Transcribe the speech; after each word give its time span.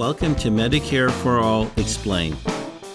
Welcome 0.00 0.34
to 0.36 0.48
Medicare 0.48 1.10
for 1.10 1.40
All 1.40 1.70
Explained. 1.76 2.38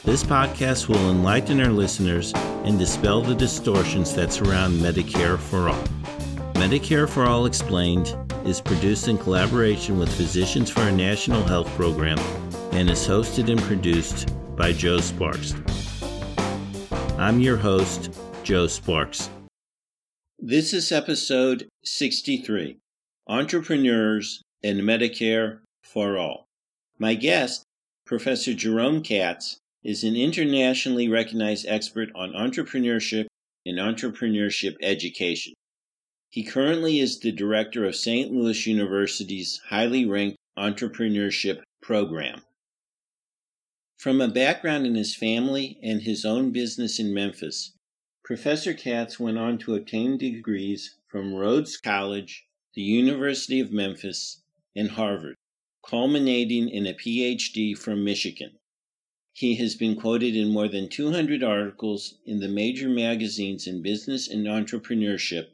This 0.03 0.23
podcast 0.23 0.87
will 0.87 1.11
enlighten 1.11 1.61
our 1.61 1.71
listeners 1.71 2.33
and 2.33 2.79
dispel 2.79 3.21
the 3.21 3.35
distortions 3.35 4.15
that 4.15 4.33
surround 4.33 4.79
Medicare 4.79 5.37
for 5.37 5.69
All. 5.69 5.83
Medicare 6.55 7.07
for 7.07 7.25
All 7.25 7.45
Explained 7.45 8.15
is 8.43 8.59
produced 8.59 9.07
in 9.07 9.19
collaboration 9.19 9.99
with 9.99 10.11
Physicians 10.17 10.71
for 10.71 10.81
a 10.81 10.91
National 10.91 11.43
Health 11.43 11.67
Program 11.75 12.17
and 12.71 12.89
is 12.89 13.07
hosted 13.07 13.51
and 13.51 13.61
produced 13.61 14.33
by 14.55 14.73
Joe 14.73 14.97
Sparks. 14.97 15.53
I'm 17.19 17.39
your 17.39 17.57
host, 17.57 18.19
Joe 18.41 18.65
Sparks. 18.65 19.29
This 20.39 20.73
is 20.73 20.91
episode 20.91 21.67
63 21.83 22.79
Entrepreneurs 23.27 24.41
and 24.63 24.79
Medicare 24.79 25.59
for 25.83 26.17
All. 26.17 26.45
My 26.97 27.13
guest, 27.13 27.63
Professor 28.05 28.53
Jerome 28.53 29.03
Katz, 29.03 29.57
is 29.83 30.05
an 30.05 30.15
internationally 30.15 31.09
recognized 31.09 31.65
expert 31.67 32.09
on 32.15 32.31
entrepreneurship 32.31 33.27
and 33.65 33.77
entrepreneurship 33.77 34.77
education. 34.81 35.53
He 36.29 36.43
currently 36.43 36.99
is 37.01 37.19
the 37.19 37.33
director 37.33 37.85
of 37.85 37.97
St. 37.97 38.31
Louis 38.31 38.65
University's 38.65 39.59
highly 39.67 40.05
ranked 40.05 40.37
entrepreneurship 40.57 41.63
program. 41.81 42.43
From 43.97 44.21
a 44.21 44.29
background 44.29 44.85
in 44.85 44.95
his 44.95 45.15
family 45.15 45.77
and 45.83 46.01
his 46.01 46.23
own 46.23 46.51
business 46.51 46.97
in 46.97 47.13
Memphis, 47.13 47.73
Professor 48.23 48.73
Katz 48.73 49.19
went 49.19 49.37
on 49.37 49.57
to 49.57 49.75
obtain 49.75 50.17
degrees 50.17 50.95
from 51.07 51.33
Rhodes 51.33 51.75
College, 51.75 52.45
the 52.73 52.81
University 52.81 53.59
of 53.59 53.73
Memphis, 53.73 54.41
and 54.75 54.91
Harvard, 54.91 55.35
culminating 55.87 56.69
in 56.69 56.87
a 56.87 56.93
PhD 56.93 57.77
from 57.77 58.03
Michigan. 58.03 58.51
He 59.33 59.55
has 59.55 59.75
been 59.75 59.95
quoted 59.95 60.35
in 60.35 60.51
more 60.51 60.67
than 60.67 60.89
200 60.89 61.43
articles 61.43 62.15
in 62.25 62.39
the 62.39 62.47
major 62.47 62.89
magazines 62.89 63.67
in 63.67 63.81
business 63.81 64.29
and 64.29 64.47
entrepreneurship, 64.47 65.47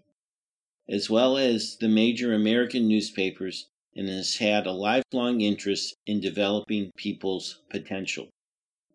as 0.88 1.10
well 1.10 1.38
as 1.38 1.78
the 1.80 1.88
major 1.88 2.34
American 2.34 2.88
newspapers, 2.88 3.68
and 3.96 4.08
has 4.08 4.38
had 4.38 4.68
a 4.68 4.72
lifelong 4.72 5.42
interest 5.42 5.96
in 6.06 6.22
developing 6.22 6.92
people's 6.96 7.62
potential. 7.70 8.30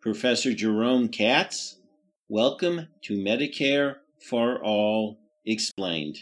Professor 0.00 0.54
Jerome 0.54 1.08
Katz, 1.08 1.80
welcome 2.28 2.88
to 3.02 3.18
Medicare 3.18 3.96
for 4.20 4.62
All 4.64 5.18
Explained. 5.44 6.18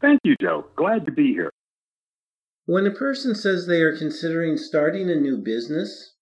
Thank 0.00 0.20
you, 0.24 0.34
Joe. 0.40 0.64
Glad 0.74 1.04
to 1.04 1.12
be 1.12 1.32
here. 1.32 1.49
When 2.70 2.86
a 2.86 2.92
person 2.92 3.34
says 3.34 3.66
they 3.66 3.80
are 3.82 3.98
considering 3.98 4.56
starting 4.56 5.10
a 5.10 5.16
new 5.16 5.38
business 5.38 6.14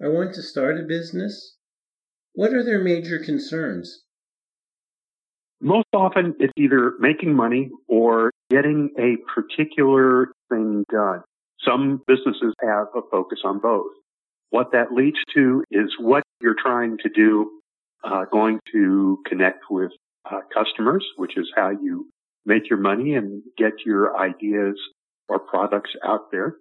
or 0.00 0.10
want 0.10 0.32
to 0.32 0.42
start 0.42 0.80
a 0.80 0.82
business, 0.82 1.58
what 2.32 2.54
are 2.54 2.64
their 2.64 2.82
major 2.82 3.18
concerns? 3.18 4.04
Most 5.60 5.88
often, 5.92 6.36
it's 6.40 6.54
either 6.56 6.94
making 7.00 7.34
money 7.34 7.68
or 7.86 8.30
getting 8.48 8.88
a 8.98 9.18
particular 9.30 10.28
thing 10.48 10.86
done. 10.90 11.20
Some 11.68 12.00
businesses 12.06 12.54
have 12.62 12.86
a 12.96 13.02
focus 13.10 13.40
on 13.44 13.58
both. 13.60 13.92
What 14.48 14.72
that 14.72 14.92
leads 14.92 15.18
to 15.34 15.64
is 15.70 15.94
what 16.00 16.22
you're 16.40 16.56
trying 16.58 16.96
to 17.02 17.10
do, 17.10 17.60
uh, 18.04 18.24
going 18.32 18.58
to 18.72 19.18
connect 19.26 19.64
with 19.68 19.90
uh, 20.24 20.40
customers, 20.50 21.04
which 21.18 21.36
is 21.36 21.52
how 21.54 21.68
you 21.68 22.08
make 22.46 22.70
your 22.70 22.78
money 22.78 23.16
and 23.16 23.42
get 23.58 23.72
your 23.84 24.16
ideas 24.16 24.78
or 25.30 25.38
products 25.38 25.90
out 26.04 26.32
there. 26.32 26.56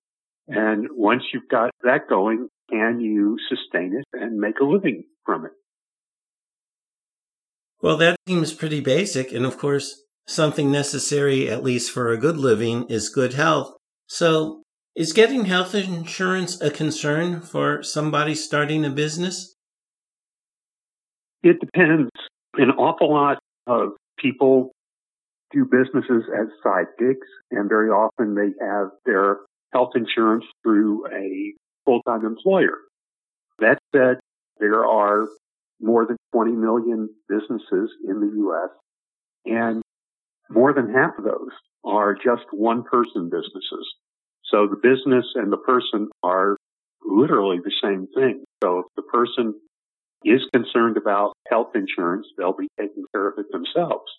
And 0.48 0.88
once 0.92 1.24
you've 1.34 1.50
got 1.50 1.72
that 1.84 2.08
going, 2.08 2.48
can 2.70 3.00
you 3.00 3.38
sustain 3.50 3.96
it 3.98 4.06
and 4.14 4.40
make 4.40 4.60
a 4.62 4.64
living 4.64 5.04
from 5.26 5.46
it? 5.46 5.52
Well, 7.82 7.98
that 7.98 8.16
seems 8.28 8.54
pretty 8.54 8.80
basic. 8.80 9.32
And 9.32 9.46
of 9.46 9.58
course, 9.58 10.04
something 10.28 10.72
necessary, 10.72 11.50
at 11.50 11.64
least 11.64 11.92
for 11.92 12.12
a 12.12 12.18
good 12.18 12.38
living, 12.38 12.86
is 12.90 13.10
good 13.10 13.34
health. 13.34 13.74
So, 14.08 14.62
is 14.96 15.14
getting 15.14 15.46
health 15.46 15.74
insurance 15.74 16.62
a 16.62 16.70
concern 16.70 17.42
for 17.42 17.82
somebody 17.82 18.36
starting 18.36 18.86
a 18.86 18.90
business? 18.90 19.56
It 21.42 21.60
depends. 21.60 22.10
An 22.56 22.72
awful 22.72 23.14
lot 23.14 23.40
of 23.66 23.92
people 24.18 24.72
do 25.52 25.66
businesses 25.66 26.24
as 26.40 26.48
side 26.64 26.88
gigs, 26.98 27.28
and 27.52 27.70
very 27.70 27.90
often 27.90 28.36
they 28.36 28.54
have 28.66 28.90
their 29.06 29.38
health 29.74 29.92
insurance 29.96 30.46
through 30.64 31.08
a 31.08 31.54
full-time 31.86 32.26
employer. 32.26 32.78
That 33.60 33.80
said, 33.96 34.20
there 34.60 34.86
are 34.86 35.28
more 35.82 36.06
than 36.06 36.18
20 36.34 36.52
million 36.52 37.10
businesses 37.28 37.90
in 38.08 38.20
the 38.20 38.32
U.S., 38.38 38.70
and 39.46 39.82
more 40.50 40.74
than 40.74 40.94
half 40.94 41.18
of 41.18 41.24
those 41.24 41.52
are 41.86 42.14
just 42.14 42.46
one-person 42.52 43.30
businesses. 43.30 43.88
So 44.52 44.68
the 44.68 44.76
business 44.76 45.26
and 45.36 45.52
the 45.52 45.58
person 45.58 46.10
are 46.24 46.58
literally 47.06 47.60
the 47.64 47.72
same 47.82 48.08
thing. 48.14 48.44
So 48.64 48.80
if 48.80 48.86
the 48.96 49.04
person 49.04 49.54
is 50.26 50.42
concerned 50.54 50.98
about 50.98 51.34
health 51.50 51.70
insurance, 51.76 52.28
they'll 52.38 52.56
be 52.58 52.68
taking 52.80 53.06
care 53.14 53.30
of 53.30 53.36
it 53.38 53.46
themselves. 53.52 54.12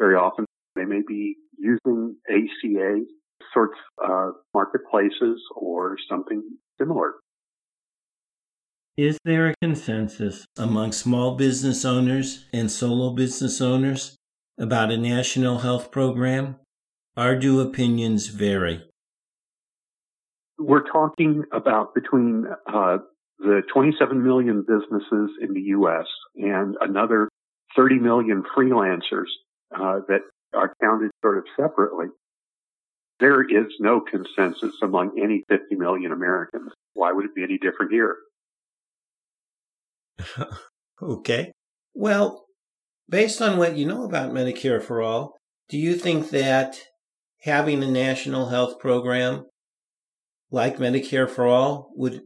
Very 0.00 0.14
often 0.14 0.46
they 0.74 0.86
may 0.86 1.02
be 1.06 1.36
using 1.58 2.16
ACA 2.28 3.04
sorts 3.52 3.78
of 3.98 4.34
marketplaces 4.54 5.40
or 5.54 5.96
something 6.08 6.42
similar. 6.80 7.14
Is 8.96 9.18
there 9.24 9.48
a 9.48 9.54
consensus 9.62 10.46
among 10.58 10.92
small 10.92 11.36
business 11.36 11.84
owners 11.84 12.46
and 12.52 12.70
solo 12.70 13.10
business 13.10 13.60
owners 13.60 14.16
about 14.58 14.90
a 14.90 14.96
national 14.96 15.58
health 15.58 15.90
program? 15.90 16.56
Or 17.16 17.36
do 17.36 17.60
opinions 17.60 18.28
vary? 18.28 18.82
We're 20.58 20.88
talking 20.90 21.44
about 21.52 21.94
between 21.94 22.46
uh, 22.66 22.98
the 23.38 23.62
27 23.72 24.22
million 24.22 24.64
businesses 24.66 25.30
in 25.42 25.54
the 25.54 25.62
U.S. 25.76 26.06
and 26.36 26.76
another 26.80 27.28
30 27.76 27.98
million 27.98 28.44
freelancers 28.56 29.28
uh, 29.74 30.00
that 30.08 30.20
are 30.54 30.74
counted 30.82 31.10
sort 31.22 31.38
of 31.38 31.44
separately. 31.56 32.06
There 33.18 33.42
is 33.42 33.66
no 33.80 34.00
consensus 34.00 34.74
among 34.82 35.20
any 35.22 35.44
50 35.48 35.76
million 35.76 36.12
Americans. 36.12 36.72
Why 36.94 37.12
would 37.12 37.26
it 37.26 37.34
be 37.34 37.42
any 37.42 37.58
different 37.58 37.92
here? 37.92 38.16
okay. 41.02 41.52
Well, 41.94 42.44
based 43.08 43.42
on 43.42 43.58
what 43.58 43.76
you 43.76 43.86
know 43.86 44.04
about 44.04 44.32
Medicare 44.32 44.82
for 44.82 45.02
All, 45.02 45.36
do 45.68 45.76
you 45.76 45.94
think 45.94 46.30
that 46.30 46.76
having 47.42 47.82
a 47.82 47.90
national 47.90 48.48
health 48.48 48.78
program 48.78 49.44
like 50.50 50.78
Medicare 50.78 51.28
for 51.28 51.46
All 51.46 51.92
would 51.94 52.22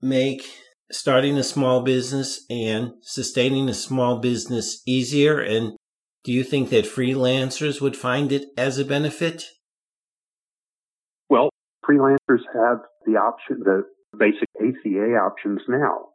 make 0.00 0.42
starting 0.90 1.36
a 1.36 1.42
small 1.42 1.82
business 1.82 2.44
and 2.48 2.92
sustaining 3.02 3.68
a 3.68 3.74
small 3.74 4.18
business 4.18 4.82
easier 4.86 5.40
and 5.40 5.72
do 6.24 6.32
you 6.32 6.44
think 6.44 6.70
that 6.70 6.84
freelancers 6.84 7.80
would 7.80 7.96
find 7.96 8.30
it 8.32 8.46
as 8.56 8.78
a 8.78 8.84
benefit? 8.84 9.44
Well, 11.28 11.50
freelancers 11.88 12.42
have 12.54 12.80
the 13.06 13.16
option, 13.16 13.60
the 13.60 13.84
basic 14.18 14.48
ACA 14.60 15.16
options 15.16 15.60
now. 15.68 16.08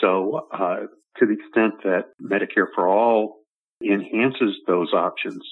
So, 0.00 0.48
uh, 0.52 0.86
to 1.18 1.26
the 1.26 1.32
extent 1.32 1.82
that 1.84 2.04
Medicare 2.22 2.68
for 2.74 2.88
All 2.88 3.40
enhances 3.82 4.56
those 4.66 4.92
options, 4.94 5.42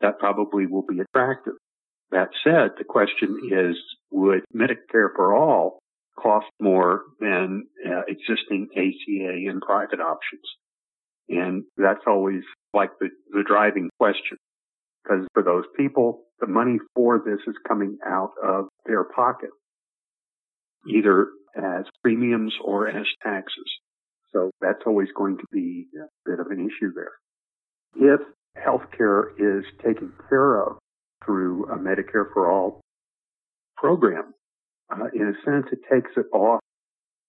that 0.00 0.18
probably 0.18 0.66
will 0.66 0.84
be 0.88 1.00
attractive. 1.00 1.54
That 2.12 2.28
said, 2.44 2.72
the 2.78 2.84
question 2.84 3.40
is, 3.50 3.76
would 4.12 4.44
Medicare 4.54 5.08
for 5.16 5.34
All 5.34 5.80
cost 6.16 6.46
more 6.60 7.02
than 7.20 7.66
uh, 7.84 8.02
existing 8.06 8.68
ACA 8.76 9.50
and 9.50 9.60
private 9.60 10.00
options? 10.00 10.44
And 11.28 11.64
that's 11.76 12.04
always 12.06 12.42
like 12.72 12.90
the, 13.00 13.08
the 13.30 13.44
driving 13.46 13.90
question. 13.98 14.38
Because 15.02 15.26
for 15.34 15.42
those 15.42 15.64
people, 15.76 16.22
the 16.40 16.46
money 16.46 16.78
for 16.94 17.22
this 17.24 17.40
is 17.46 17.54
coming 17.66 17.98
out 18.04 18.32
of 18.44 18.66
their 18.86 19.04
pocket, 19.04 19.50
either 20.88 21.28
as 21.56 21.84
premiums 22.02 22.52
or 22.64 22.88
as 22.88 23.06
taxes. 23.22 23.70
So 24.32 24.50
that's 24.60 24.82
always 24.86 25.08
going 25.16 25.38
to 25.38 25.44
be 25.52 25.86
a 25.96 26.06
bit 26.28 26.40
of 26.40 26.48
an 26.48 26.60
issue 26.60 26.92
there. 26.94 27.12
If 27.94 28.20
healthcare 28.56 29.30
is 29.38 29.64
taken 29.84 30.12
care 30.28 30.62
of 30.62 30.78
through 31.24 31.66
a 31.66 31.78
Medicare 31.78 32.32
for 32.32 32.50
All 32.50 32.80
program, 33.76 34.34
uh, 34.90 35.06
in 35.14 35.28
a 35.28 35.44
sense, 35.44 35.66
it 35.72 35.78
takes 35.90 36.10
it 36.16 36.26
off 36.32 36.60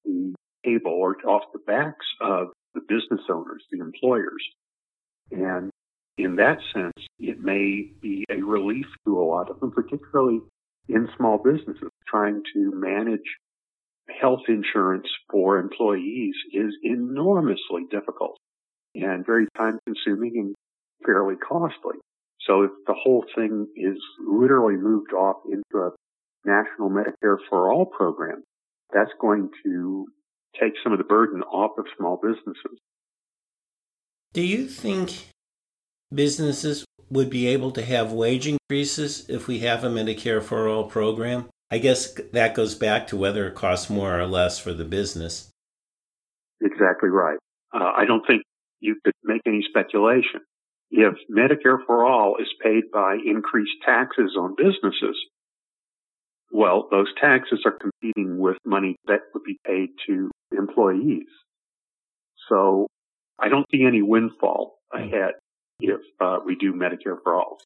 the 0.03 0.33
table 0.65 0.91
or 0.91 1.15
off 1.25 1.43
the 1.53 1.59
backs 1.65 2.05
of 2.21 2.50
the 2.77 2.85
business 2.88 3.25
owners, 3.29 3.63
the 3.71 3.79
employers. 3.79 4.44
And 5.31 5.71
in 6.18 6.35
that 6.38 6.59
sense, 6.74 7.07
it 7.19 7.39
may 7.39 7.91
be 8.01 8.24
a 8.29 8.41
relief 8.41 8.85
to 9.06 9.19
a 9.19 9.25
lot 9.25 9.50
of 9.50 9.59
them, 9.59 9.71
particularly 9.71 10.39
in 10.88 11.07
small 11.18 11.38
businesses. 11.38 11.89
Trying 12.07 12.41
to 12.53 12.71
manage 12.74 13.27
health 14.21 14.41
insurance 14.47 15.07
for 15.29 15.57
employees 15.57 16.35
is 16.53 16.74
enormously 16.83 17.83
difficult 17.91 18.38
and 18.95 19.25
very 19.25 19.47
time 19.57 19.79
consuming 19.85 20.33
and 20.38 20.56
fairly 21.06 21.35
costly. 21.35 22.00
So 22.47 22.63
if 22.63 22.71
the 22.85 22.95
whole 22.95 23.25
thing 23.35 23.68
is 23.75 23.97
literally 24.25 24.77
moved 24.77 25.12
off 25.13 25.38
into 25.45 25.85
a 25.85 25.91
national 26.45 26.89
Medicare 26.89 27.38
for 27.50 27.71
all 27.71 27.85
program, 27.85 28.44
that's 28.94 29.12
going 29.19 29.50
to 29.65 30.07
take 30.59 30.74
some 30.83 30.92
of 30.92 30.98
the 30.98 31.04
burden 31.04 31.42
off 31.44 31.77
of 31.77 31.86
small 31.98 32.19
businesses. 32.21 32.80
Do 34.33 34.42
you 34.42 34.68
think 34.68 35.30
businesses 36.13 36.86
would 37.09 37.30
be 37.30 37.48
able 37.48 37.71
to 37.71 37.81
have 37.83 38.12
wage 38.12 38.48
increases 38.48 39.30
if 39.30 39.48
we 39.48 39.59
have 39.59 39.83
a 39.83 39.89
Medicare 39.89 40.44
for 40.44 40.68
all 40.68 40.86
program? 40.86 41.50
I 41.69 41.80
guess 41.80 42.13
that 42.33 42.56
goes 42.56 42.75
back 42.75 43.07
to 43.07 43.18
whether 43.18 43.48
it 43.48 43.56
costs 43.56 43.89
more 43.89 44.19
or 44.19 44.25
less 44.25 44.59
for 44.59 44.74
the 44.74 44.86
business. 44.86 45.50
Exactly 46.62 47.10
right. 47.10 47.38
Uh, 47.74 47.92
I 47.95 48.06
don't 48.06 48.25
think 48.25 48.44
you 48.80 48.95
could 49.03 49.13
make 49.24 49.42
any 49.45 49.62
speculation. 49.68 50.42
If 50.89 51.15
Medicare 51.30 51.86
for 51.86 52.06
all 52.06 52.38
is 52.39 52.48
paid 52.63 52.86
by 52.94 53.18
increased 53.25 53.75
taxes 53.86 54.36
on 54.39 54.56
businesses, 54.56 55.18
well, 56.51 56.88
those 56.89 57.07
taxes 57.19 57.62
are 57.65 57.77
competing 57.77 58.39
with 58.39 58.57
money 58.65 58.95
that 59.06 59.19
would 59.33 59.44
be 59.44 59.60
paid 59.65 59.89
to 60.07 60.31
employees. 60.51 61.27
So 62.49 62.88
I 63.39 63.49
don't 63.49 63.65
see 63.71 63.83
any 63.85 64.01
windfall 64.01 64.79
ahead 64.94 65.33
if 65.79 65.99
uh, 66.19 66.38
we 66.45 66.55
do 66.55 66.73
Medicare 66.73 67.17
for 67.23 67.35
all. 67.35 67.57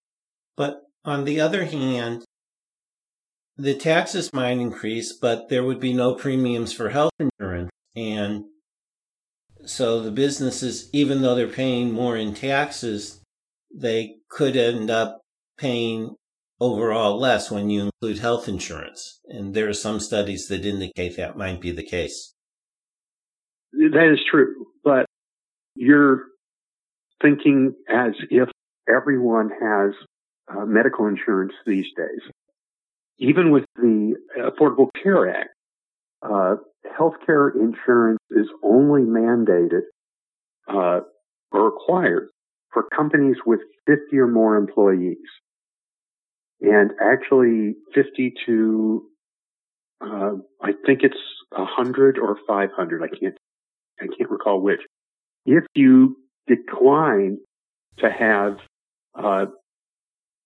But 0.58 0.82
on 1.06 1.26
the 1.26 1.40
other 1.40 1.66
hand, 1.66 2.26
the 3.58 3.76
taxes 3.76 4.34
might 4.34 4.58
increase, 4.58 5.14
but 5.14 5.50
there 5.50 5.64
would 5.64 5.80
be 5.80 5.94
no 5.94 6.16
premiums 6.16 6.74
for 6.74 6.90
health 6.90 7.12
insurance. 7.20 7.70
And 7.96 8.46
so 9.66 10.02
the 10.02 10.12
businesses, 10.12 10.90
even 10.94 11.22
though 11.22 11.36
they're 11.36 11.48
paying 11.48 11.92
more 11.92 12.18
in 12.18 12.34
taxes, 12.34 13.22
they 13.74 14.16
could 14.30 14.56
end 14.56 14.90
up 14.90 15.22
paying 15.58 16.16
overall 16.60 17.20
less 17.20 17.52
when 17.52 17.70
you 17.70 17.84
include 17.84 18.20
health 18.20 18.48
insurance. 18.48 19.20
And 19.28 19.54
there 19.54 19.70
are 19.70 19.74
some 19.74 20.00
studies 20.00 20.48
that 20.48 20.66
indicate 20.66 21.18
that 21.18 21.38
might 21.38 21.62
be 21.62 21.72
the 21.72 21.84
case. 21.84 22.34
That 23.74 24.12
is 24.12 24.20
true, 24.30 24.68
but 24.84 25.06
you're 25.76 26.26
thinking 27.22 27.74
as 27.90 28.14
if 28.30 28.50
everyone 28.90 29.50
has 29.50 29.94
uh, 30.50 30.66
medical 30.66 31.08
insurance 31.08 31.54
these 31.66 31.86
days. 31.96 32.22
Even 33.20 33.52
with 33.52 33.66
the 33.76 34.16
Affordable 34.38 34.90
Care 35.02 35.30
Act, 35.30 35.50
uh, 36.22 36.56
healthcare 37.00 37.54
insurance 37.56 38.20
is 38.32 38.48
only 38.64 39.02
mandated 39.02 39.82
uh, 40.68 41.02
or 41.52 41.66
required 41.66 42.30
for 42.74 42.84
companies 42.96 43.38
with 43.46 43.60
50 43.88 44.18
or 44.18 44.28
more 44.28 44.56
employees 44.56 45.18
and 46.62 46.92
actually 47.02 47.76
50 47.94 48.34
to 48.46 49.04
uh, 50.02 50.32
I 50.62 50.72
think 50.86 51.02
it's 51.04 51.16
100 51.52 52.18
or 52.18 52.38
500. 52.48 53.04
I 53.04 53.08
can't 53.08 53.38
I 54.02 54.08
can't 54.18 54.30
recall 54.30 54.62
which. 54.62 54.82
If 55.46 55.64
you 55.76 56.18
decline 56.48 57.38
to 58.00 58.10
have 58.10 58.58
uh, 59.16 59.46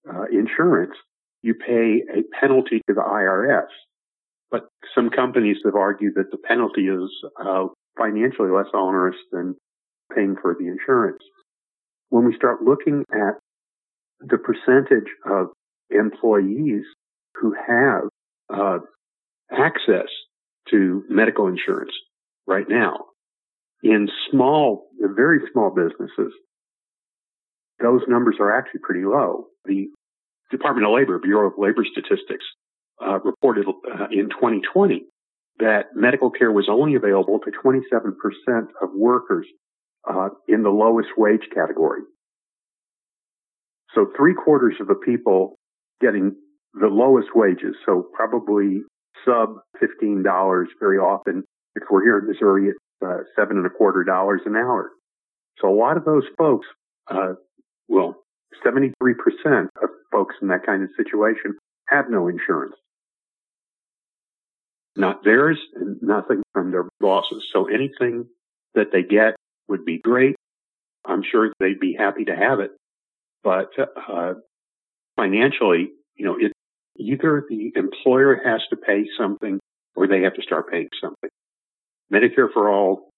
uh, 0.10 0.26
insurance, 0.32 0.94
you 1.42 1.54
pay 1.54 2.04
a 2.14 2.24
penalty 2.40 2.82
to 2.88 2.94
the 2.94 3.02
IRS. 3.02 3.68
But 4.52 4.68
some 4.94 5.10
companies 5.10 5.58
have 5.66 5.76
argued 5.76 6.16
that 6.16 6.32
the 6.32 6.38
penalty 6.38 6.88
is 6.88 7.10
uh, 7.40 7.68
financially 7.98 8.50
less 8.50 8.68
onerous 8.74 9.16
than 9.32 9.56
paying 10.14 10.36
for 10.42 10.56
the 10.60 10.68
insurance. 10.68 11.24
When 12.10 12.26
we 12.26 12.36
start 12.36 12.62
looking 12.64 13.04
at 13.12 13.36
the 14.20 14.38
percentage 14.38 15.12
of 15.26 15.48
employees 15.90 16.84
who 17.36 17.54
have 17.68 18.04
uh, 18.54 18.80
access 19.52 20.08
to 20.70 21.04
medical 21.10 21.48
insurance 21.48 21.92
right 22.48 22.68
now. 22.68 23.06
In 23.84 24.08
small, 24.32 24.88
very 25.00 25.40
small 25.52 25.70
businesses, 25.70 26.34
those 27.80 28.02
numbers 28.08 28.38
are 28.40 28.58
actually 28.58 28.82
pretty 28.82 29.06
low. 29.06 29.46
The 29.66 29.88
Department 30.52 30.88
of 30.88 30.94
Labor, 30.94 31.20
Bureau 31.20 31.48
of 31.48 31.54
Labor 31.58 31.86
Statistics, 31.92 32.46
uh, 33.06 33.20
reported 33.20 33.66
uh, 33.68 34.06
in 34.12 34.30
2020 34.30 35.06
that 35.60 35.88
medical 35.96 36.30
care 36.30 36.52
was 36.52 36.68
only 36.70 36.96
available 36.96 37.40
to 37.40 37.52
27% 37.52 38.14
of 38.82 38.90
workers 38.96 39.46
uh, 40.10 40.30
in 40.48 40.64
the 40.64 40.70
lowest 40.70 41.10
wage 41.18 41.48
category. 41.54 42.02
So 43.94 44.08
three 44.18 44.34
quarters 44.34 44.76
of 44.80 44.88
the 44.88 44.96
people 44.96 45.58
getting 46.02 46.36
the 46.74 46.88
lowest 46.88 47.30
wages, 47.34 47.76
so 47.86 48.06
probably 48.14 48.82
sub 49.24 49.58
$15 49.82 50.66
very 50.80 50.98
often. 50.98 51.44
If 51.76 51.84
we're 51.90 52.04
here 52.04 52.20
in 52.20 52.28
Missouri, 52.28 52.70
it's 52.70 52.80
uh, 53.06 53.24
seven 53.36 53.58
and 53.58 53.66
a 53.66 53.70
quarter 53.70 54.04
dollars 54.04 54.42
an 54.46 54.56
hour. 54.56 54.92
So 55.60 55.70
a 55.70 55.76
lot 55.76 55.98
of 55.98 56.06
those 56.06 56.24
folks, 56.38 56.68
uh, 57.10 57.34
well, 57.88 58.16
73% 58.66 58.94
of 59.82 59.90
folks 60.12 60.36
in 60.42 60.50
that 60.50 60.66
kind 60.66 60.84
of 60.84 60.90
situation 60.98 61.58
have 61.88 62.06
no 62.10 62.28
insurance. 62.28 62.76
Not 64.96 65.24
theirs 65.24 65.60
and 65.76 65.98
nothing 66.02 66.42
from 66.54 66.72
their 66.72 66.88
bosses. 67.00 67.44
So 67.52 67.68
anything 67.68 68.28
that 68.76 68.88
they 68.92 69.04
get 69.04 69.36
would 69.68 69.86
be 69.86 70.00
great. 70.00 70.36
I'm 71.06 71.24
sure 71.30 71.52
they'd 71.60 71.80
be 71.80 71.96
happy 71.98 72.26
to 72.26 72.36
have 72.36 72.60
it. 72.60 72.72
But 73.44 73.70
uh, 73.78 74.34
financially, 75.16 75.90
you 76.16 76.26
know, 76.26 76.38
it 76.40 76.54
either 76.98 77.44
the 77.50 77.72
employer 77.76 78.40
has 78.44 78.62
to 78.70 78.78
pay 78.78 79.06
something 79.20 79.60
or 79.96 80.08
they 80.08 80.22
have 80.22 80.36
to 80.36 80.42
start 80.42 80.72
paying 80.72 80.90
something. 81.02 81.30
Medicare 82.12 82.52
for 82.54 82.70
all, 82.70 83.10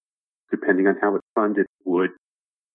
depending 0.50 0.86
on 0.86 0.96
how 1.00 1.14
it's 1.16 1.26
funded, 1.34 1.66
would 1.84 2.10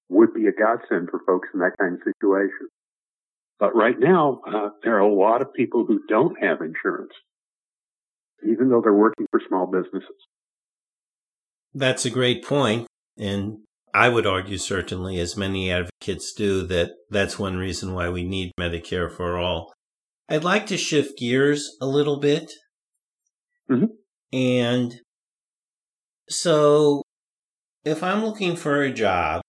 would 0.10 0.34
be 0.34 0.48
a 0.48 0.52
godsend 0.52 1.10
for 1.10 1.22
folks 1.26 1.48
in 1.54 1.60
that 1.62 1.72
kind 1.80 1.94
of 1.96 2.00
situation. 2.04 2.68
But 3.60 3.76
right 3.76 3.98
now, 3.98 4.42
uh, 4.46 4.70
there 4.84 4.96
are 4.96 5.00
a 5.00 5.14
lot 5.14 5.42
of 5.42 5.54
people 5.54 5.86
who 5.86 6.02
don't 6.08 6.36
have 6.42 6.62
insurance, 6.62 7.14
even 8.48 8.70
though 8.70 8.82
they're 8.82 8.94
working 8.94 9.26
for 9.32 9.42
small 9.48 9.66
businesses. 9.66 10.16
That's 11.74 12.06
a 12.06 12.10
great 12.10 12.44
point, 12.44 12.88
and 13.18 13.60
I 13.94 14.10
would 14.10 14.28
argue, 14.28 14.58
certainly, 14.58 15.20
as 15.20 15.38
many 15.38 15.72
advocates 15.72 16.34
do, 16.34 16.64
that 16.68 16.92
that's 17.10 17.40
one 17.40 17.58
reason 17.58 17.94
why 17.94 18.10
we 18.10 18.24
need 18.24 18.52
Medicare 18.60 19.12
for 19.12 19.38
all. 19.38 19.74
I'd 20.30 20.44
like 20.44 20.68
to 20.68 20.78
shift 20.78 21.18
gears 21.18 21.76
a 21.82 21.86
little 21.86 22.20
bit. 22.20 22.52
Mm-hmm. 23.70 23.86
And 24.32 24.96
so, 26.30 27.04
if 27.84 28.02
I'm 28.02 28.24
looking 28.24 28.56
for 28.56 28.82
a 28.82 28.94
job 28.94 29.42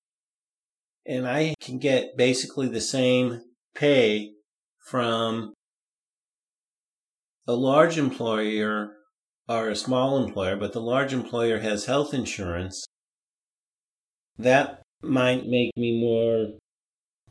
and 1.06 1.26
I 1.26 1.54
can 1.60 1.78
get 1.78 2.16
basically 2.16 2.68
the 2.68 2.80
same 2.80 3.40
pay 3.74 4.32
from 4.86 5.54
a 7.46 7.54
large 7.54 7.98
employer 7.98 8.96
or 9.48 9.68
a 9.68 9.76
small 9.76 10.22
employer, 10.22 10.56
but 10.56 10.72
the 10.72 10.80
large 10.80 11.12
employer 11.12 11.60
has 11.60 11.86
health 11.86 12.12
insurance, 12.12 12.84
that 14.38 14.82
might 15.02 15.46
make 15.46 15.70
me 15.76 16.00
more 16.00 16.58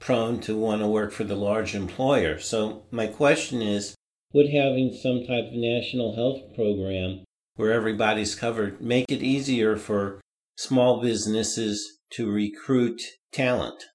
prone 0.04 0.38
to 0.42 0.58
want 0.58 0.82
to 0.82 0.88
work 0.88 1.12
for 1.12 1.24
the 1.24 1.36
large 1.36 1.74
employer. 1.74 2.38
So, 2.38 2.84
my 2.92 3.08
question 3.08 3.62
is 3.62 3.96
would 4.34 4.50
having 4.50 4.92
some 4.92 5.22
type 5.22 5.46
of 5.46 5.54
national 5.54 6.16
health 6.16 6.56
program 6.56 7.24
where 7.56 7.72
everybody's 7.72 8.36
covered 8.36 8.82
make 8.82 9.06
it 9.10 9.24
easier 9.24 9.78
for 9.78 10.20
small 10.58 11.02
businesses 11.02 12.00
to 12.12 12.30
recruit 12.30 13.02
talent? 13.32 13.86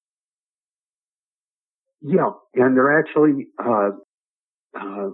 Yeah, 2.00 2.30
and 2.54 2.76
they're 2.76 2.98
actually, 3.00 3.48
uh, 3.58 3.90
uh, 4.78 5.10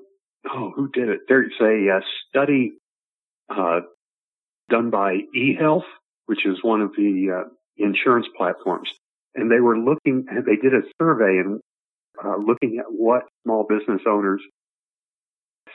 oh, 0.47 0.73
who 0.77 0.91
did 0.93 1.09
it? 1.09 1.21
There's 1.27 1.55
a, 1.61 1.89
a 1.89 2.01
study 2.29 2.75
uh, 3.49 3.81
done 4.69 4.91
by 4.91 5.21
eHealth, 5.37 5.89
which 6.27 6.47
is 6.47 6.59
one 6.63 6.83
of 6.83 6.93
the 6.97 7.45
uh, 7.47 7.49
insurance 7.79 8.27
platforms. 8.37 8.91
And 9.35 9.51
they 9.51 9.61
were 9.61 9.77
looking, 9.77 10.27
they 10.27 10.57
did 10.57 10.75
a 10.75 10.83
survey 11.01 11.39
and 11.39 11.61
uh, 12.25 12.37
looking 12.37 12.79
at 12.79 12.87
what 12.89 13.23
small 13.45 13.67
business 13.69 14.03
owners 14.07 14.41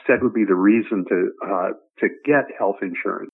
said 0.06 0.22
would 0.22 0.34
be 0.34 0.44
the 0.44 0.54
reason 0.54 1.04
to, 1.08 1.30
uh, 1.46 1.68
to 1.98 2.08
get 2.24 2.44
health 2.58 2.76
insurance. 2.82 3.30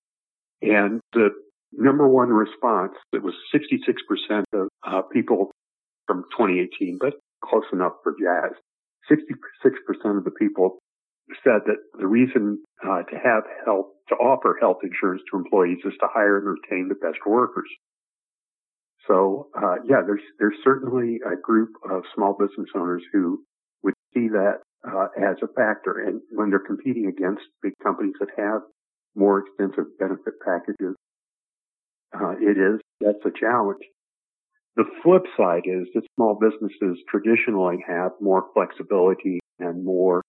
And 0.62 1.00
the 1.12 1.28
number 1.72 2.08
one 2.08 2.30
response, 2.30 2.92
it 3.12 3.22
was 3.22 3.34
66% 3.54 4.42
of 4.52 4.68
uh, 4.86 5.02
people 5.12 5.50
from 6.06 6.24
2018, 6.36 6.98
but 7.00 7.14
close 7.44 7.64
enough 7.72 7.92
for 8.02 8.14
jazz. 8.18 8.52
66% 9.10 10.18
of 10.18 10.24
the 10.24 10.30
people 10.30 10.78
said 11.44 11.62
that 11.66 11.78
the 11.98 12.06
reason 12.06 12.62
uh, 12.84 13.02
to 13.02 13.16
have 13.16 13.44
health, 13.64 13.86
to 14.08 14.14
offer 14.16 14.56
health 14.60 14.78
insurance 14.82 15.22
to 15.30 15.38
employees 15.38 15.78
is 15.84 15.94
to 16.00 16.06
hire 16.12 16.38
and 16.38 16.46
retain 16.46 16.88
the 16.88 16.94
best 16.94 17.18
workers. 17.26 17.68
So, 19.06 19.48
uh, 19.56 19.76
yeah, 19.84 20.02
there's, 20.04 20.22
there's 20.38 20.56
certainly 20.64 21.20
a 21.24 21.36
group 21.40 21.70
of 21.88 22.02
small 22.14 22.36
business 22.38 22.68
owners 22.74 23.02
who 23.12 23.42
would 23.82 23.94
see 24.12 24.28
that, 24.28 24.60
uh, 24.86 25.08
as 25.16 25.36
a 25.42 25.48
factor. 25.48 26.00
And 26.06 26.20
when 26.30 26.50
they're 26.50 26.58
competing 26.58 27.06
against 27.06 27.42
big 27.62 27.74
companies 27.82 28.14
that 28.20 28.28
have 28.36 28.62
more 29.14 29.44
extensive 29.46 29.86
benefit 29.98 30.34
packages, 30.44 30.96
uh, 32.14 32.34
it 32.40 32.58
is, 32.58 32.80
that's 33.00 33.24
a 33.24 33.38
challenge. 33.38 33.82
The 34.76 34.84
flip 35.02 35.22
side 35.36 35.62
is 35.64 35.86
that 35.94 36.02
small 36.16 36.38
businesses 36.38 36.98
traditionally 37.08 37.78
have 37.88 38.12
more 38.20 38.44
flexibility 38.54 39.40
and 39.58 39.84
more 39.84 40.22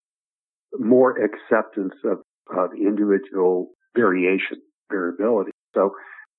more 0.78 1.18
acceptance 1.18 1.94
of, 2.04 2.20
of 2.56 2.72
individual 2.74 3.70
variation, 3.96 4.62
variability. 4.92 5.52
So, 5.74 5.92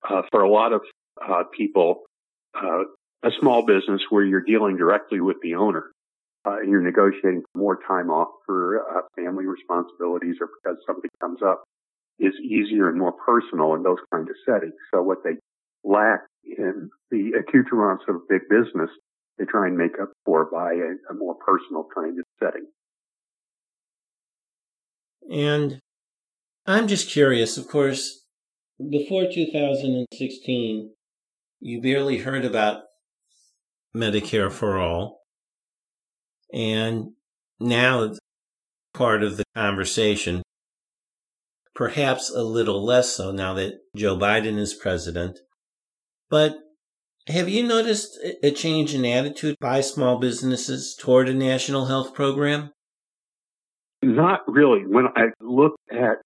uh, 0.08 0.22
for 0.30 0.42
a 0.42 0.50
lot 0.50 0.72
of 0.72 0.82
uh, 1.22 1.44
people, 1.56 2.02
uh, 2.62 2.84
a 3.24 3.30
small 3.40 3.66
business 3.66 4.02
where 4.10 4.24
you're 4.24 4.44
dealing 4.44 4.76
directly 4.76 5.20
with 5.20 5.36
the 5.42 5.54
owner, 5.54 5.90
uh, 6.46 6.58
and 6.58 6.70
you're 6.70 6.82
negotiating 6.82 7.42
more 7.54 7.78
time 7.86 8.10
off 8.10 8.28
for 8.46 8.80
uh, 8.90 9.02
family 9.16 9.44
responsibilities 9.44 10.36
or 10.40 10.48
because 10.62 10.78
something 10.86 11.10
comes 11.20 11.40
up, 11.42 11.64
is 12.18 12.34
easier 12.42 12.88
and 12.88 12.98
more 12.98 13.12
personal 13.12 13.74
in 13.74 13.82
those 13.82 13.98
kind 14.12 14.28
of 14.28 14.36
settings. 14.44 14.74
So, 14.92 15.02
what 15.02 15.18
they 15.24 15.36
lack 15.84 16.20
in 16.44 16.90
the 17.10 17.32
accoutrements 17.38 18.04
of 18.08 18.28
big 18.28 18.42
business, 18.48 18.90
they 19.38 19.44
try 19.44 19.66
and 19.66 19.76
make 19.76 19.98
up 20.00 20.12
for 20.24 20.48
by 20.50 20.72
a, 20.72 21.12
a 21.12 21.14
more 21.14 21.34
personal 21.34 21.86
kind 21.94 22.18
of 22.18 22.24
setting. 22.42 22.66
And 25.30 25.80
I'm 26.66 26.88
just 26.88 27.10
curious, 27.10 27.56
of 27.58 27.68
course, 27.68 28.24
before 28.78 29.24
2016, 29.32 30.90
you 31.60 31.80
barely 31.80 32.18
heard 32.18 32.44
about 32.44 32.82
Medicare 33.94 34.50
for 34.50 34.78
all. 34.78 35.22
And 36.52 37.12
now 37.60 38.02
it's 38.02 38.18
part 38.94 39.22
of 39.22 39.36
the 39.36 39.44
conversation, 39.54 40.42
perhaps 41.74 42.30
a 42.30 42.42
little 42.42 42.84
less 42.84 43.14
so 43.14 43.30
now 43.32 43.54
that 43.54 43.74
Joe 43.94 44.16
Biden 44.16 44.58
is 44.58 44.74
president. 44.74 45.38
But 46.30 46.56
have 47.26 47.48
you 47.48 47.62
noticed 47.62 48.18
a 48.42 48.50
change 48.50 48.94
in 48.94 49.04
attitude 49.04 49.56
by 49.60 49.82
small 49.82 50.18
businesses 50.18 50.96
toward 50.98 51.28
a 51.28 51.34
national 51.34 51.86
health 51.86 52.14
program? 52.14 52.70
Not 54.02 54.40
really. 54.46 54.86
When 54.86 55.06
I 55.14 55.26
look 55.40 55.74
at 55.90 56.18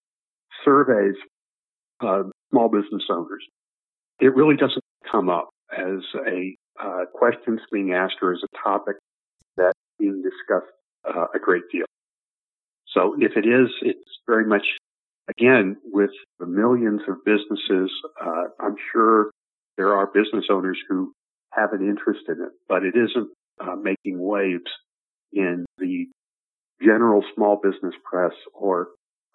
surveys 0.64 1.16
of 2.00 2.30
small 2.50 2.68
business 2.68 3.02
owners, 3.10 3.44
it 4.20 4.34
really 4.34 4.56
doesn't 4.56 4.81
come 5.10 5.28
up 5.28 5.50
as 5.76 6.02
a 6.26 6.56
uh, 6.82 7.04
questions 7.14 7.60
being 7.72 7.92
asked 7.92 8.16
or 8.22 8.32
as 8.32 8.40
a 8.42 8.56
topic 8.62 8.96
that's 9.56 9.78
being 9.98 10.22
discussed 10.22 10.72
uh, 11.04 11.26
a 11.34 11.38
great 11.38 11.64
deal. 11.70 11.84
So 12.88 13.14
if 13.18 13.32
it 13.36 13.46
is, 13.46 13.68
it's 13.82 14.10
very 14.26 14.46
much, 14.46 14.64
again, 15.28 15.76
with 15.84 16.10
the 16.38 16.46
millions 16.46 17.02
of 17.08 17.24
businesses, 17.24 17.90
uh, 18.20 18.44
I'm 18.60 18.76
sure 18.92 19.30
there 19.76 19.94
are 19.94 20.06
business 20.06 20.46
owners 20.50 20.78
who 20.88 21.12
have 21.52 21.72
an 21.72 21.80
interest 21.80 22.20
in 22.28 22.34
it, 22.34 22.52
but 22.68 22.84
it 22.84 22.94
isn't 22.96 23.30
uh, 23.60 23.76
making 23.76 24.18
waves 24.18 24.70
in 25.32 25.64
the 25.78 26.06
general 26.82 27.22
small 27.34 27.60
business 27.62 27.94
press 28.04 28.32
or 28.54 28.88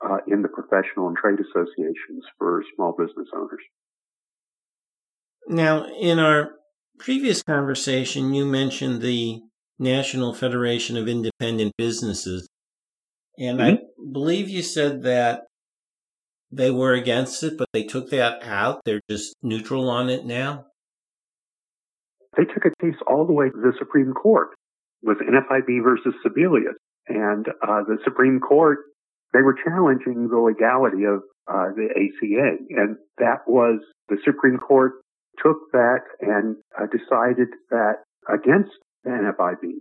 uh, 0.06 0.18
in 0.28 0.42
the 0.42 0.50
professional 0.50 1.08
and 1.08 1.18
trade 1.18 1.40
associations 1.40 2.24
for 2.38 2.64
small 2.76 2.94
business 2.98 3.28
owners. 3.36 3.62
Now, 5.48 5.86
in 5.88 6.20
our 6.20 6.51
previous 7.00 7.42
conversation, 7.42 8.34
you 8.34 8.46
mentioned 8.46 9.01
the 9.01 9.42
National 9.80 10.34
Federation 10.34 10.98
of 10.98 11.08
Independent 11.08 11.74
Businesses. 11.77 12.48
And 13.38 13.60
mm-hmm. 13.60 13.75
I 13.75 13.80
believe 14.12 14.50
you 14.50 14.62
said 14.62 15.04
that 15.04 15.44
they 16.51 16.72
were 16.72 16.94
against 16.94 17.44
it, 17.44 17.58
but 17.58 17.68
they 17.74 17.84
took 17.84 18.10
that 18.10 18.44
out. 18.44 18.82
They're 18.86 19.01
just 19.10 19.36
neutral 19.42 19.89
on 19.89 20.10
it 20.10 20.25
now. 20.25 20.66
They 22.36 22.46
took 22.46 22.66
a 22.66 22.84
case 22.84 23.00
all 23.08 23.25
the 23.25 23.34
way 23.34 23.50
to 23.50 23.58
the 23.58 23.74
Supreme 23.80 24.13
Court 24.13 24.50
with 25.01 25.18
NFIB 25.18 25.84
versus 25.84 26.13
Sebelius. 26.25 26.75
And 27.08 27.48
uh, 27.48 27.84
the 27.88 27.98
Supreme 28.04 28.39
Court, 28.39 28.80
they 29.34 29.42
were 29.42 29.56
challenging 29.63 30.27
the 30.30 30.39
legality 30.39 31.04
of 31.06 31.22
uh, 31.48 31.72
the 31.75 31.88
ACA. 31.96 32.58
And 32.70 32.98
that 33.18 33.48
was, 33.48 33.80
the 34.10 34.18
Supreme 34.25 34.58
Court 34.58 34.94
took 35.41 35.72
that 35.72 36.01
and 36.22 36.58
uh, 36.79 36.86
decided 36.86 37.50
that 37.70 38.03
against 38.27 38.72
the 39.03 39.10
NFIB, 39.12 39.74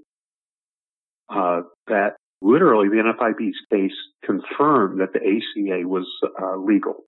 uh, 1.28 1.62
that 1.88 2.16
literally 2.42 2.88
the 2.88 2.96
NFIB's 2.96 3.56
case 3.72 3.96
confirmed 4.24 5.00
that 5.00 5.12
the 5.12 5.20
ACA 5.20 5.88
was 5.88 6.06
uh, 6.40 6.56
legal. 6.56 7.04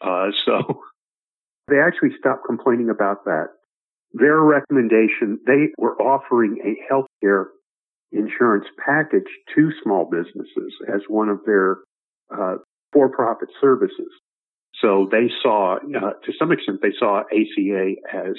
Uh, 0.00 0.28
so 0.44 0.80
they 1.68 1.80
actually 1.80 2.10
stopped 2.18 2.44
complaining 2.46 2.90
about 2.90 3.24
that. 3.24 3.48
Their 4.14 4.40
recommendation, 4.40 5.38
they 5.46 5.68
were 5.78 5.96
offering 6.00 6.58
a 6.62 6.92
healthcare 6.92 7.46
insurance 8.12 8.66
package 8.84 9.28
to 9.54 9.70
small 9.82 10.08
businesses 10.10 10.74
as 10.92 11.00
one 11.08 11.30
of 11.30 11.40
their 11.46 11.78
uh, 12.30 12.56
for-profit 12.92 13.48
services. 13.58 14.12
So 14.82 15.08
they 15.10 15.30
saw, 15.42 15.76
uh, 15.76 16.12
to 16.24 16.32
some 16.38 16.50
extent, 16.50 16.80
they 16.82 16.92
saw 16.98 17.20
ACA 17.20 17.94
as 18.12 18.34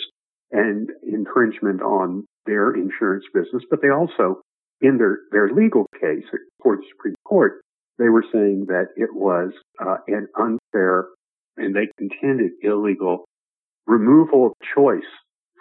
an 0.51 0.88
infringement 1.01 1.81
on 1.81 2.25
their 2.45 2.75
insurance 2.75 3.23
business, 3.33 3.63
but 3.69 3.81
they 3.81 3.89
also, 3.89 4.41
in 4.81 4.97
their, 4.97 5.19
their 5.31 5.50
legal 5.50 5.85
case 6.00 6.25
before 6.59 6.75
the 6.75 6.83
Supreme 6.91 7.15
Court, 7.25 7.62
they 7.97 8.09
were 8.09 8.25
saying 8.31 8.65
that 8.67 8.88
it 8.97 9.09
was 9.13 9.51
uh, 9.79 9.97
an 10.07 10.27
unfair 10.38 11.07
and 11.55 11.75
they 11.75 11.88
contended 11.97 12.51
illegal 12.62 13.25
removal 13.88 14.47
of 14.47 14.53
choice 14.75 15.01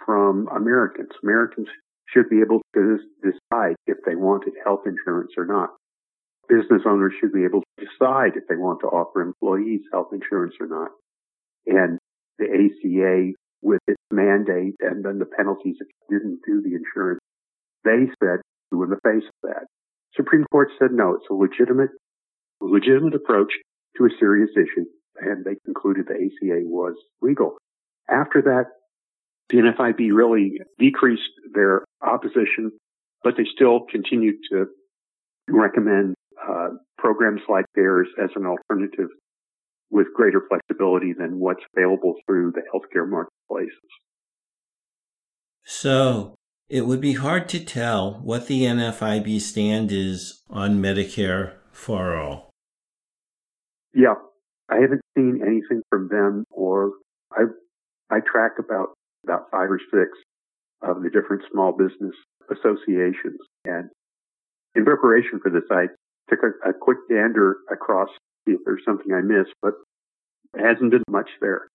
from 0.05 0.49
Americans. 0.49 1.11
Americans 1.23 1.69
should 2.13 2.29
be 2.29 2.41
able 2.41 2.61
to 2.75 2.99
decide 3.23 3.77
if 3.87 3.99
they 4.05 4.17
wanted 4.17 4.55
health 4.65 4.81
insurance 4.87 5.33
or 5.37 5.47
not. 5.47 5.71
Business 6.49 6.83
owners 6.87 7.13
should 7.21 7.33
be 7.33 7.45
able 7.45 7.61
to 7.61 7.67
decide 7.83 8.37
if 8.37 8.47
they 8.49 8.57
want 8.57 8.81
to 8.81 8.87
offer 8.87 9.21
employees 9.21 9.81
health 9.93 10.09
insurance 10.13 10.55
or 10.61 10.67
not. 10.67 10.91
And 11.67 11.99
the 12.39 12.47
ACA, 12.47 13.33
with 13.63 13.81
its 13.87 14.03
mandate 14.11 14.75
and 14.81 15.05
then 15.05 15.19
the 15.19 15.27
penalties 15.27 15.77
if 15.81 15.87
you 15.87 16.19
didn't 16.19 16.41
do 16.47 16.63
the 16.63 16.77
insurance, 16.77 17.21
they 17.85 18.11
said, 18.23 18.41
in 18.73 18.91
the 18.91 18.99
face 19.05 19.29
of 19.29 19.51
that. 19.51 19.67
Supreme 20.15 20.45
Court 20.51 20.69
said 20.79 20.93
no, 20.93 21.15
it's 21.15 21.27
a 21.31 21.35
legitimate, 21.35 21.91
legitimate 22.61 23.15
approach 23.15 23.53
to 23.97 24.07
a 24.07 24.09
serious 24.19 24.51
issue, 24.57 24.87
and 25.21 25.45
they 25.45 25.57
concluded 25.65 26.07
the 26.07 26.15
ACA 26.15 26.63
was 26.65 26.95
legal. 27.21 27.57
After 28.09 28.43
that, 28.43 28.65
the 29.49 29.59
NFIB 29.59 30.15
really 30.15 30.61
decreased 30.79 31.23
their 31.55 31.85
opposition, 32.03 32.73
but 33.23 33.35
they 33.37 33.45
still 33.55 33.81
continued 33.91 34.37
to 34.51 34.67
recommend 35.49 36.15
uh, 36.49 36.69
programs 36.99 37.41
like 37.49 37.65
theirs 37.75 38.09
as 38.23 38.31
an 38.37 38.47
alternative 38.47 39.09
with 39.91 40.07
greater 40.15 40.43
flexibility 40.49 41.13
than 41.13 41.39
what's 41.39 41.63
available 41.77 42.15
through 42.27 42.53
the 42.53 42.63
healthcare 42.73 43.09
marketplaces. 43.09 43.77
So 45.65 46.35
it 46.69 46.87
would 46.87 47.01
be 47.01 47.13
hard 47.13 47.49
to 47.51 47.65
tell 47.65 48.21
what 48.23 48.47
the 48.47 48.63
NFIB 48.63 49.41
stand 49.41 49.93
is 49.93 50.43
on 50.49 50.81
Medicare 50.81 51.55
for 51.71 52.17
all. 52.17 52.51
Yeah, 53.95 54.15
I 54.71 54.77
haven't 54.77 55.03
seen 55.15 55.41
anything 55.47 55.83
from 55.91 56.09
them, 56.09 56.45
or 56.51 56.93
I 57.31 57.43
I 58.11 58.21
track 58.21 58.53
about 58.59 58.95
about 59.25 59.51
five 59.51 59.71
or 59.71 59.79
six 59.79 60.11
of 60.81 61.03
the 61.03 61.11
different 61.11 61.43
small 61.53 61.73
business 61.73 62.15
associations. 62.51 63.39
And 63.65 63.91
in 64.75 64.85
preparation 64.85 65.41
for 65.43 65.51
this, 65.51 65.65
I 65.71 65.87
took 66.33 66.41
a, 66.43 66.71
a 66.71 66.73
quick 66.73 66.99
gander 67.11 67.57
across 67.71 68.09
see 68.47 68.55
if 68.55 68.61
there's 68.65 68.83
something 68.85 69.13
I 69.13 69.21
missed, 69.21 69.55
but 69.61 69.75
it 70.55 70.65
hasn't 70.65 70.91
been 70.91 71.03
much 71.09 71.29
there. 71.41 71.69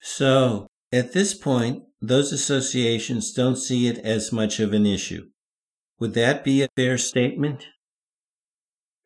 So 0.00 0.66
at 0.92 1.12
this 1.12 1.34
point, 1.34 1.84
those 2.00 2.32
associations 2.32 3.32
don't 3.32 3.56
see 3.56 3.88
it 3.88 3.98
as 3.98 4.32
much 4.32 4.60
of 4.60 4.72
an 4.72 4.86
issue. 4.86 5.28
Would 6.00 6.14
that 6.14 6.44
be 6.44 6.62
a 6.62 6.68
fair 6.76 6.98
statement? 6.98 7.66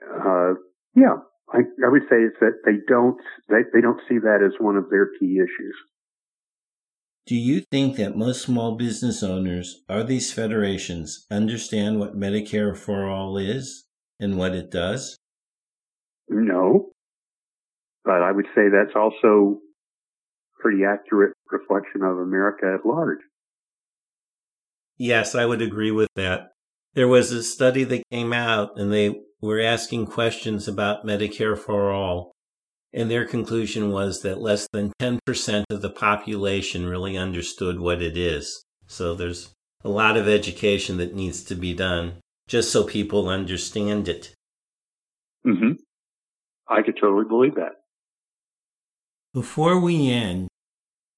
Uh, 0.02 0.54
yeah, 0.96 1.16
I, 1.52 1.58
I 1.84 1.88
would 1.88 2.02
say 2.10 2.16
it's 2.16 2.36
that 2.40 2.62
they 2.64 2.78
don't 2.88 3.20
they, 3.48 3.62
they 3.72 3.80
don't 3.80 4.00
see 4.08 4.18
that 4.18 4.40
as 4.44 4.52
one 4.58 4.76
of 4.76 4.90
their 4.90 5.10
key 5.18 5.36
issues. 5.36 5.76
Do 7.26 7.36
you 7.36 7.60
think 7.60 7.96
that 7.96 8.16
most 8.16 8.42
small 8.42 8.76
business 8.76 9.22
owners 9.22 9.82
or 9.88 10.02
these 10.02 10.32
federations 10.32 11.26
understand 11.30 12.00
what 12.00 12.18
Medicare 12.18 12.76
for 12.76 13.06
All 13.06 13.36
is? 13.36 13.87
And 14.20 14.36
what 14.36 14.54
it 14.54 14.70
does? 14.70 15.16
No. 16.28 16.90
But 18.04 18.22
I 18.22 18.32
would 18.32 18.46
say 18.54 18.68
that's 18.68 18.96
also 18.96 19.58
pretty 20.60 20.84
accurate 20.84 21.34
reflection 21.50 22.02
of 22.02 22.18
America 22.18 22.76
at 22.78 22.86
large. 22.86 23.18
Yes, 24.96 25.34
I 25.34 25.46
would 25.46 25.62
agree 25.62 25.92
with 25.92 26.08
that. 26.16 26.50
There 26.94 27.08
was 27.08 27.30
a 27.30 27.42
study 27.42 27.84
that 27.84 28.02
came 28.10 28.32
out 28.32 28.78
and 28.78 28.92
they 28.92 29.20
were 29.40 29.60
asking 29.60 30.06
questions 30.06 30.66
about 30.66 31.06
Medicare 31.06 31.56
for 31.56 31.92
all. 31.92 32.32
And 32.92 33.10
their 33.10 33.26
conclusion 33.26 33.90
was 33.92 34.22
that 34.22 34.40
less 34.40 34.66
than 34.72 34.92
10% 35.00 35.64
of 35.70 35.82
the 35.82 35.90
population 35.90 36.86
really 36.86 37.16
understood 37.16 37.78
what 37.78 38.02
it 38.02 38.16
is. 38.16 38.64
So 38.86 39.14
there's 39.14 39.52
a 39.84 39.88
lot 39.88 40.16
of 40.16 40.26
education 40.26 40.96
that 40.96 41.14
needs 41.14 41.44
to 41.44 41.54
be 41.54 41.74
done 41.74 42.14
just 42.48 42.72
so 42.72 42.82
people 42.82 43.28
understand 43.28 44.08
it. 44.08 44.34
Mm-hmm. 45.46 45.72
I 46.68 46.82
could 46.82 46.98
totally 47.00 47.24
believe 47.28 47.54
that. 47.54 47.76
Before 49.32 49.78
we 49.78 50.10
end, 50.10 50.48